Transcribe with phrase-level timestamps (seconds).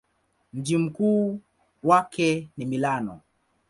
[0.53, 1.39] Mji mkuu
[1.83, 3.21] wake ni Milano.